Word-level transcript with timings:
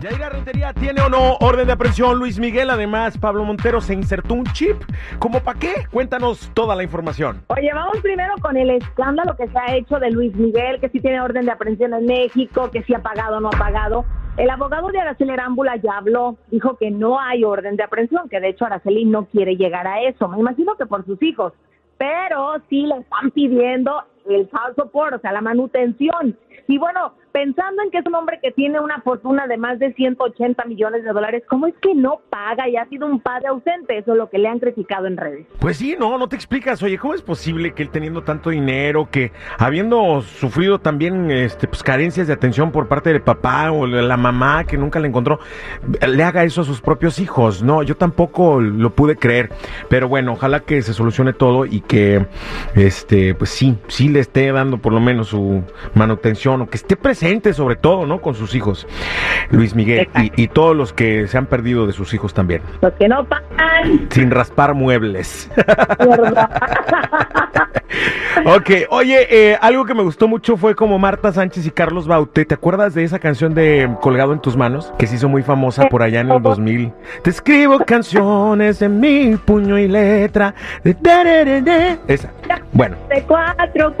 Yaira 0.00 0.28
Rentería 0.28 0.72
tiene 0.72 1.00
o 1.00 1.08
no 1.08 1.34
orden 1.40 1.66
de 1.66 1.72
aprehensión. 1.72 2.20
Luis 2.20 2.38
Miguel, 2.38 2.70
además, 2.70 3.18
Pablo 3.18 3.42
Montero 3.42 3.80
se 3.80 3.94
insertó 3.94 4.34
un 4.34 4.44
chip. 4.52 4.76
¿Cómo 5.18 5.40
para 5.40 5.58
qué? 5.58 5.74
Cuéntanos 5.90 6.52
toda 6.54 6.76
la 6.76 6.84
información. 6.84 7.42
Oye, 7.48 7.68
vamos 7.74 7.98
primero 8.00 8.34
con 8.40 8.56
el 8.56 8.70
escándalo 8.70 9.36
que 9.36 9.48
se 9.48 9.58
ha 9.58 9.74
hecho 9.74 9.98
de 9.98 10.12
Luis 10.12 10.32
Miguel, 10.36 10.78
que 10.80 10.88
sí 10.90 11.00
tiene 11.00 11.20
orden 11.20 11.46
de 11.46 11.50
aprehensión 11.50 11.94
en 11.94 12.06
México, 12.06 12.70
que 12.70 12.84
sí 12.84 12.94
ha 12.94 13.02
pagado 13.02 13.38
o 13.38 13.40
no 13.40 13.48
ha 13.48 13.58
pagado. 13.58 14.04
El 14.36 14.50
abogado 14.50 14.86
de 14.88 15.00
Araceli 15.00 15.32
Arámbula 15.32 15.74
ya 15.76 15.96
habló, 15.96 16.36
dijo 16.52 16.76
que 16.76 16.92
no 16.92 17.18
hay 17.18 17.42
orden 17.42 17.74
de 17.74 17.82
aprehensión, 17.82 18.28
que 18.28 18.38
de 18.38 18.50
hecho 18.50 18.66
Araceli 18.66 19.04
no 19.04 19.24
quiere 19.24 19.56
llegar 19.56 19.88
a 19.88 20.02
eso. 20.02 20.28
Me 20.28 20.38
imagino 20.38 20.76
que 20.76 20.86
por 20.86 21.04
sus 21.06 21.20
hijos, 21.24 21.54
pero 21.98 22.54
sí 22.70 22.82
le 22.82 22.98
están 22.98 23.32
pidiendo 23.32 24.04
el 24.34 24.48
falso 24.48 24.90
por, 24.90 25.14
o 25.14 25.18
sea, 25.20 25.32
la 25.32 25.40
manutención. 25.40 26.36
Y 26.66 26.78
bueno, 26.78 27.14
pensando 27.32 27.82
en 27.82 27.90
que 27.90 27.98
es 27.98 28.06
un 28.06 28.14
hombre 28.14 28.40
que 28.42 28.50
tiene 28.50 28.80
una 28.80 29.00
fortuna 29.00 29.46
de 29.46 29.56
más 29.56 29.78
de 29.78 29.92
180 29.94 30.64
millones 30.64 31.04
de 31.04 31.12
dólares, 31.12 31.42
¿cómo 31.48 31.66
es 31.66 31.74
que 31.80 31.94
no 31.94 32.20
paga 32.30 32.68
y 32.68 32.76
ha 32.76 32.86
sido 32.88 33.06
un 33.06 33.20
padre 33.20 33.48
ausente? 33.48 33.96
Eso 33.96 34.12
es 34.12 34.18
lo 34.18 34.28
que 34.28 34.38
le 34.38 34.48
han 34.48 34.58
criticado 34.58 35.06
en 35.06 35.16
redes. 35.16 35.46
Pues 35.60 35.78
sí, 35.78 35.96
no, 35.98 36.18
no 36.18 36.28
te 36.28 36.36
explicas. 36.36 36.82
Oye, 36.82 36.98
¿cómo 36.98 37.14
es 37.14 37.22
posible 37.22 37.72
que 37.72 37.82
él 37.82 37.90
teniendo 37.90 38.22
tanto 38.22 38.50
dinero, 38.50 39.08
que 39.10 39.32
habiendo 39.58 40.20
sufrido 40.22 40.78
también 40.78 41.30
este, 41.30 41.68
pues, 41.68 41.82
carencias 41.82 42.26
de 42.26 42.32
atención 42.32 42.72
por 42.72 42.88
parte 42.88 43.12
del 43.12 43.22
papá 43.22 43.70
o 43.72 43.86
la 43.86 44.16
mamá 44.16 44.64
que 44.64 44.76
nunca 44.76 45.00
le 45.00 45.08
encontró, 45.08 45.38
le 46.06 46.22
haga 46.24 46.44
eso 46.44 46.62
a 46.62 46.64
sus 46.64 46.80
propios 46.80 47.18
hijos? 47.18 47.62
No, 47.62 47.82
yo 47.82 47.96
tampoco 47.96 48.60
lo 48.60 48.90
pude 48.90 49.16
creer. 49.16 49.50
Pero 49.88 50.08
bueno, 50.08 50.32
ojalá 50.32 50.60
que 50.60 50.82
se 50.82 50.92
solucione 50.92 51.32
todo 51.32 51.66
y 51.66 51.80
que, 51.80 52.26
este, 52.74 53.34
pues 53.34 53.50
sí, 53.50 53.78
sí 53.88 54.08
le 54.08 54.17
esté 54.20 54.50
dando 54.52 54.78
por 54.78 54.92
lo 54.92 55.00
menos 55.00 55.28
su 55.28 55.62
manutención 55.94 56.62
o 56.62 56.68
que 56.68 56.76
esté 56.76 56.96
presente 56.96 57.52
sobre 57.52 57.76
todo, 57.76 58.06
¿no? 58.06 58.20
Con 58.20 58.34
sus 58.34 58.54
hijos, 58.54 58.86
Luis 59.50 59.74
Miguel, 59.74 60.08
y, 60.16 60.42
y 60.42 60.48
todos 60.48 60.76
los 60.76 60.92
que 60.92 61.26
se 61.26 61.38
han 61.38 61.46
perdido 61.46 61.86
de 61.86 61.92
sus 61.92 62.12
hijos 62.14 62.34
también. 62.34 62.62
Los 62.80 62.92
que 62.94 63.08
no 63.08 63.24
pagan. 63.24 64.08
Sin 64.10 64.30
raspar 64.30 64.74
muebles. 64.74 65.50
ok, 68.44 68.70
oye, 68.90 69.26
eh, 69.30 69.58
algo 69.60 69.84
que 69.84 69.94
me 69.94 70.02
gustó 70.02 70.28
mucho 70.28 70.56
fue 70.56 70.74
como 70.74 70.98
Marta 70.98 71.32
Sánchez 71.32 71.66
y 71.66 71.70
Carlos 71.70 72.06
Baute. 72.06 72.44
¿Te 72.44 72.54
acuerdas 72.54 72.94
de 72.94 73.04
esa 73.04 73.18
canción 73.18 73.54
de 73.54 73.88
Colgado 74.00 74.32
en 74.32 74.40
tus 74.40 74.56
manos? 74.56 74.92
Que 74.98 75.06
se 75.06 75.16
hizo 75.16 75.28
muy 75.28 75.42
famosa 75.42 75.88
por 75.88 76.02
allá 76.02 76.20
en 76.20 76.30
el 76.30 76.42
2000. 76.42 76.92
Te 77.22 77.30
escribo 77.30 77.78
canciones 77.80 78.82
en 78.82 79.00
mi 79.00 79.36
puño 79.36 79.78
y 79.78 79.88
letra. 79.88 80.54
De 80.84 80.94
tararara. 80.94 81.98
Esa. 82.06 82.30
Bueno, 82.72 82.96
De 83.08 83.22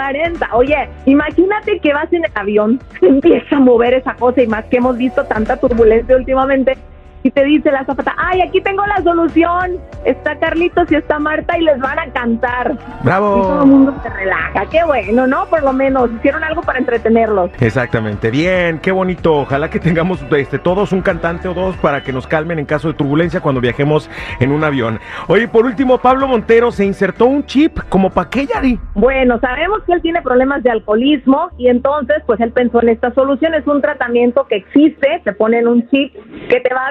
4.40. 0.00 0.48
Oye, 0.52 0.88
imagínate 1.06 1.78
que 1.80 1.92
vas 1.92 2.12
en 2.12 2.24
el 2.24 2.32
avión, 2.34 2.80
empieza 3.02 3.56
a 3.56 3.60
mover 3.60 3.94
esa 3.94 4.14
cosa 4.14 4.42
y 4.42 4.46
más 4.46 4.64
que 4.66 4.78
hemos 4.78 4.96
visto 4.96 5.24
tanta 5.24 5.56
turbulencia 5.56 6.16
últimamente. 6.16 6.76
Y 7.22 7.30
te 7.30 7.44
dice 7.44 7.70
la 7.70 7.84
zapata, 7.84 8.14
ay, 8.16 8.40
aquí 8.40 8.60
tengo 8.60 8.84
la 8.86 9.02
solución. 9.02 9.78
Está 10.04 10.38
Carlitos 10.38 10.90
y 10.90 10.94
está 10.94 11.18
Marta 11.18 11.58
y 11.58 11.62
les 11.62 11.78
van 11.78 11.98
a 11.98 12.06
cantar. 12.12 12.78
Bravo. 13.02 13.38
Y 13.38 13.42
todo 13.42 13.62
el 13.62 13.68
mundo 13.68 13.94
se 14.02 14.08
relaja. 14.08 14.66
Qué 14.70 14.82
bueno, 14.84 15.26
¿no? 15.26 15.46
Por 15.46 15.62
lo 15.62 15.72
menos 15.72 16.10
hicieron 16.12 16.42
algo 16.44 16.62
para 16.62 16.78
entretenerlos. 16.78 17.50
Exactamente, 17.60 18.30
bien, 18.30 18.78
qué 18.78 18.92
bonito. 18.92 19.34
Ojalá 19.34 19.68
que 19.68 19.78
tengamos 19.78 20.24
este, 20.30 20.58
todos 20.58 20.92
un 20.92 21.02
cantante 21.02 21.48
o 21.48 21.54
dos 21.54 21.76
para 21.76 22.02
que 22.02 22.12
nos 22.12 22.26
calmen 22.26 22.58
en 22.58 22.66
caso 22.66 22.88
de 22.88 22.94
turbulencia 22.94 23.40
cuando 23.40 23.60
viajemos 23.60 24.08
en 24.38 24.52
un 24.52 24.64
avión. 24.64 24.98
Oye, 25.28 25.48
por 25.48 25.66
último, 25.66 25.98
Pablo 25.98 26.26
Montero 26.26 26.72
se 26.72 26.84
insertó 26.84 27.26
un 27.26 27.44
chip, 27.44 27.78
como 27.88 28.10
para 28.10 28.30
qué, 28.30 28.46
Yari? 28.46 28.78
Bueno, 28.94 29.38
sabemos 29.40 29.82
que 29.84 29.92
él 29.92 30.02
tiene 30.02 30.22
problemas 30.22 30.62
de 30.62 30.70
alcoholismo 30.70 31.50
y 31.58 31.68
entonces 31.68 32.22
pues 32.26 32.40
él 32.40 32.52
pensó 32.52 32.82
en 32.82 32.90
esta 32.90 33.12
solución, 33.12 33.54
es 33.54 33.66
un 33.66 33.80
tratamiento 33.82 34.46
que 34.46 34.56
existe, 34.56 35.20
te 35.24 35.32
ponen 35.32 35.68
un 35.68 35.88
chip 35.88 36.14
que 36.48 36.60
te 36.60 36.74
va 36.74 36.90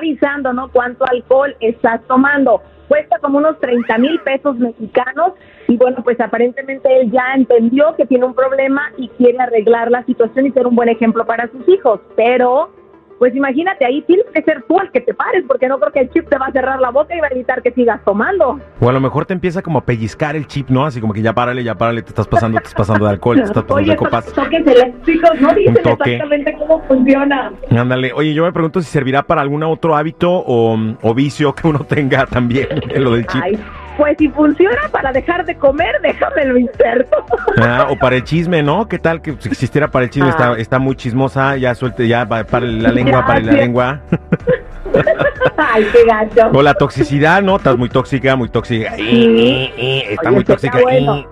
¿no? 0.54 0.70
Cuánto 0.72 1.06
alcohol 1.06 1.56
estás 1.60 2.02
tomando. 2.08 2.62
Cuesta 2.88 3.20
como 3.20 3.38
unos 3.38 3.60
30 3.60 3.98
mil 4.00 4.20
pesos 4.22 4.56
mexicanos 4.58 5.34
y 5.68 5.78
bueno, 5.78 6.04
pues 6.04 6.20
aparentemente 6.20 6.90
él 7.00 7.12
ya 7.12 7.34
entendió 7.36 7.96
que 7.96 8.08
tiene 8.08 8.26
un 8.26 8.34
problema 8.34 8.92
y 8.98 9.08
quiere 9.10 9.40
arreglar 9.40 9.92
la 9.92 10.04
situación 10.06 10.48
y 10.48 10.52
ser 10.52 10.66
un 10.66 10.76
buen 10.76 10.90
ejemplo 10.90 11.26
para 11.26 11.48
sus 11.52 11.68
hijos, 11.70 12.00
pero 12.16 12.72
pues 13.20 13.36
imagínate, 13.36 13.86
ahí 13.86 14.02
tienes 14.04 14.26
que 14.34 14.42
ser 14.42 14.64
tú 14.68 14.80
el 14.80 14.90
que 14.92 15.02
te 15.02 15.14
pares 15.14 15.44
porque 15.48 15.68
no 15.68 15.78
creo 15.78 15.92
que 15.92 16.00
el 16.00 16.10
chip 16.10 16.30
te 16.30 16.38
va 16.38 16.48
a 16.48 16.52
cerrar 16.52 16.80
la 16.80 16.90
boca 16.90 17.16
y 17.16 17.20
va 17.20 17.28
a 17.28 17.32
evitar 17.32 17.62
que 17.62 17.72
sigas 17.72 18.04
tomando. 18.06 18.60
O 18.80 18.90
a 18.90 18.94
lo 18.94 19.00
mejor 19.00 19.26
te 19.26 19.34
empieza 19.34 19.62
como 19.62 19.80
a 19.80 19.86
pellizcar 19.86 20.36
el 20.36 20.48
chip, 20.48 20.70
¿no? 20.70 20.86
Así 20.86 21.02
como 21.02 21.14
que 21.14 21.22
ya 21.22 21.34
párale, 21.34 21.64
ya 21.64 21.76
párale, 21.76 22.02
te 22.02 22.10
estás 22.10 22.28
pasando, 22.28 22.58
te 22.58 22.64
estás 22.68 22.76
pasando 22.76 23.06
de 23.06 23.12
alcohol, 23.12 23.36
te 23.38 23.44
estás 23.44 23.64
pasando 23.64 23.76
Oye, 23.76 23.92
de 23.92 23.98
copas. 23.98 24.26
toques 24.34 24.66
eléctricos 24.66 25.42
no 25.42 25.54
dicen 25.54 25.78
exactamente 25.78 26.56
cómo 26.58 26.82
funciona. 26.88 27.52
Ándale, 27.70 28.14
oye, 28.14 28.34
yo 28.34 28.46
me 28.46 28.54
pregunto 28.54 28.82
si 28.82 28.88
servirá 28.88 29.24
para 29.24 29.42
algún 29.42 29.64
otro 29.64 29.96
hábito 29.96 30.32
o, 30.32 30.78
o 31.02 31.14
vicio 31.14 31.54
que 31.54 31.68
uno 31.68 31.80
tenga 31.80 32.26
también, 32.26 32.68
lo 32.96 33.12
del 33.12 33.28
chip. 33.28 33.42
Ay, 33.44 33.60
pues 34.00 34.16
si 34.18 34.30
funciona 34.30 34.82
para 34.92 35.12
dejar 35.12 35.46
de 35.46 35.54
comer, 35.56 35.94
déjame 36.02 36.46
lo 36.46 36.58
inserto. 36.58 37.18
Ah, 37.62 37.88
o 37.90 37.98
para 37.98 38.16
el 38.16 38.24
chisme, 38.24 38.64
¿no? 38.64 38.88
¿Qué 38.88 38.98
tal 39.00 39.22
que 39.22 39.36
si 39.40 39.50
existiera 39.50 39.90
para 39.90 40.06
el 40.06 40.10
chisme? 40.12 40.30
Ah. 40.30 40.32
Está, 40.32 40.58
está 40.58 40.80
muy 40.80 40.96
chismosa, 40.96 41.58
ya 41.58 41.76
suelte, 41.76 42.08
ya 42.08 42.26
pa- 42.26 42.46
para 42.46 42.66
la 42.66 42.90
lengua, 42.90 43.26
para 43.26 43.42
la 43.42 43.52
lengua. 43.52 44.00
Ay, 45.58 45.86
qué 45.92 46.06
gacho. 46.06 46.50
O 46.58 46.62
la 46.64 46.74
toxicidad, 46.74 47.42
¿no? 47.42 47.58
Estás 47.58 47.78
muy 47.78 47.90
tóxica, 47.90 48.36
muy 48.38 48.48
tóxica. 48.50 48.96
Sí. 48.96 49.72
Está 50.10 50.30
Oye, 50.30 50.36
muy 50.38 50.46
sí 50.46 50.54
está 50.54 50.72
tóxica. 50.72 50.80
bueno. 50.82 51.26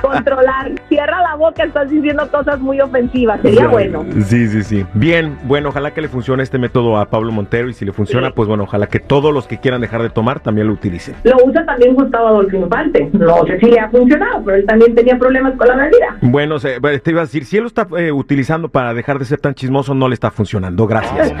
Controlar. 0.02 0.72
Cierra 0.88 1.13
la 1.34 1.48
boca, 1.48 1.64
estás 1.64 1.90
diciendo 1.90 2.28
cosas 2.30 2.60
muy 2.60 2.80
ofensivas. 2.80 3.40
Sería 3.42 3.66
bueno. 3.66 4.04
Sí, 4.26 4.46
sí, 4.48 4.62
sí. 4.62 4.86
Bien, 4.94 5.36
bueno, 5.44 5.70
ojalá 5.70 5.92
que 5.92 6.00
le 6.00 6.08
funcione 6.08 6.42
este 6.42 6.58
método 6.58 6.96
a 6.96 7.06
Pablo 7.06 7.32
Montero 7.32 7.68
y 7.68 7.74
si 7.74 7.84
le 7.84 7.92
funciona, 7.92 8.28
Sí. 8.28 8.32
pues 8.36 8.48
bueno, 8.48 8.64
ojalá 8.64 8.86
que 8.86 9.00
todos 9.00 9.32
los 9.34 9.46
que 9.46 9.58
quieran 9.58 9.80
dejar 9.80 10.02
de 10.02 10.10
tomar 10.10 10.40
también 10.40 10.68
lo 10.68 10.72
utilicen. 10.74 11.16
Lo 11.24 11.36
usa 11.44 11.64
también 11.66 11.94
Gustavo 11.94 12.28
Adolfo 12.28 12.56
Infante. 12.56 13.10
No 13.12 13.44
sé 13.46 13.58
si 13.58 13.66
le 13.66 13.80
ha 13.80 13.88
funcionado, 13.90 14.42
pero 14.44 14.56
él 14.58 14.64
también 14.66 14.94
tenía 14.94 15.18
problemas 15.18 15.54
con 15.56 15.66
la 15.68 15.76
bebida. 15.76 16.16
Bueno, 16.20 16.56
bueno, 16.80 17.00
te 17.00 17.10
iba 17.10 17.20
a 17.22 17.24
decir, 17.24 17.44
si 17.44 17.56
él 17.56 17.62
lo 17.62 17.68
está 17.68 17.86
eh, 17.98 18.12
utilizando 18.12 18.68
para 18.68 18.94
dejar 18.94 19.18
de 19.18 19.24
ser 19.24 19.40
tan 19.40 19.54
chismoso, 19.54 19.94
no 19.94 20.08
le 20.08 20.14
está 20.14 20.30
funcionando. 20.30 20.86
Gracias. 20.86 21.32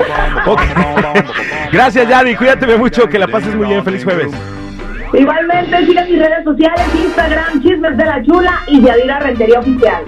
Gracias, 1.72 2.08
Yadi. 2.08 2.34
Cuídate 2.34 2.76
mucho, 2.76 3.06
que 3.08 3.18
la 3.18 3.28
pases 3.28 3.54
muy 3.54 3.66
bien. 3.68 3.84
Feliz 3.84 4.02
jueves. 4.04 4.32
Igualmente, 5.12 5.86
sigan 5.86 6.10
mis 6.10 6.18
redes 6.18 6.42
sociales, 6.44 6.82
Instagram, 7.04 7.62
De 7.84 8.04
la 8.06 8.22
Chula 8.22 8.62
y 8.66 8.80
Yadira 8.80 9.20
Rentería 9.20 9.60
Oficial. 9.60 10.04